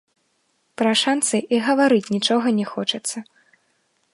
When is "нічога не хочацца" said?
2.17-3.17